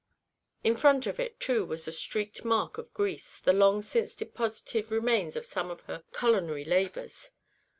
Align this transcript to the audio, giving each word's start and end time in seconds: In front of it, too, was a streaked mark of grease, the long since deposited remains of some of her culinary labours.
In 0.63 0.75
front 0.75 1.05
of 1.05 1.19
it, 1.19 1.39
too, 1.39 1.63
was 1.63 1.87
a 1.87 1.91
streaked 1.91 2.43
mark 2.43 2.79
of 2.79 2.91
grease, 2.91 3.37
the 3.37 3.53
long 3.53 3.83
since 3.83 4.15
deposited 4.15 4.89
remains 4.89 5.35
of 5.35 5.45
some 5.45 5.69
of 5.69 5.81
her 5.81 6.03
culinary 6.11 6.65
labours. 6.65 7.29